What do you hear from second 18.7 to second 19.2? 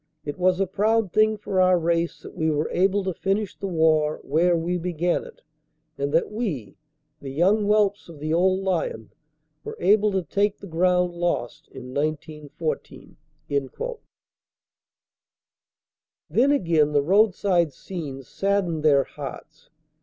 their